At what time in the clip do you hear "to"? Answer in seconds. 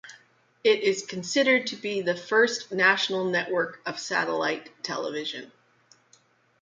1.67-1.75